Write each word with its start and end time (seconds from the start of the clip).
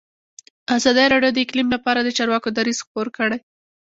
ازادي 0.75 1.05
راډیو 1.13 1.31
د 1.33 1.37
اقلیم 1.45 1.67
لپاره 1.75 1.99
د 2.01 2.09
چارواکو 2.17 2.49
دریځ 2.57 2.79
خپور 2.85 3.07
کړی. 3.17 3.37